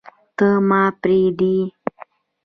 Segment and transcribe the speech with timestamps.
[0.37, 1.55] ته، ما پریږدې